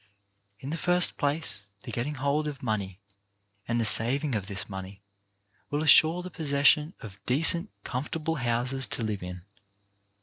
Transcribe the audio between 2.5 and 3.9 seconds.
money and the